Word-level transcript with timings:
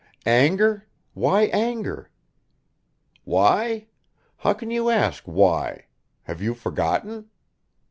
"Anger? 0.25 0.87
Why 1.13 1.43
anger?" 1.53 2.09
"Why? 3.23 3.85
How 4.37 4.51
can 4.53 4.71
you 4.71 4.89
ask 4.89 5.21
why? 5.25 5.85
Have 6.23 6.41
you 6.41 6.55
forgotten?" 6.55 7.29